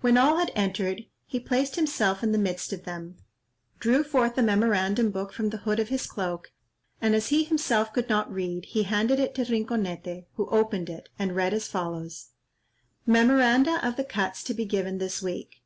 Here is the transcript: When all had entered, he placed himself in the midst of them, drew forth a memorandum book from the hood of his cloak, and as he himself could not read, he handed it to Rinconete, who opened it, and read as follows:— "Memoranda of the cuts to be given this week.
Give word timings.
When 0.00 0.16
all 0.16 0.38
had 0.38 0.50
entered, 0.54 1.04
he 1.26 1.38
placed 1.38 1.76
himself 1.76 2.22
in 2.22 2.32
the 2.32 2.38
midst 2.38 2.72
of 2.72 2.84
them, 2.84 3.18
drew 3.78 4.02
forth 4.02 4.38
a 4.38 4.42
memorandum 4.42 5.10
book 5.10 5.30
from 5.30 5.50
the 5.50 5.58
hood 5.58 5.78
of 5.78 5.90
his 5.90 6.06
cloak, 6.06 6.52
and 7.02 7.14
as 7.14 7.26
he 7.28 7.44
himself 7.44 7.92
could 7.92 8.08
not 8.08 8.32
read, 8.32 8.64
he 8.64 8.84
handed 8.84 9.20
it 9.20 9.34
to 9.34 9.44
Rinconete, 9.44 10.24
who 10.36 10.46
opened 10.48 10.88
it, 10.88 11.10
and 11.18 11.36
read 11.36 11.52
as 11.52 11.68
follows:— 11.68 12.28
"Memoranda 13.04 13.86
of 13.86 13.96
the 13.96 14.04
cuts 14.04 14.42
to 14.44 14.54
be 14.54 14.64
given 14.64 14.96
this 14.96 15.20
week. 15.20 15.60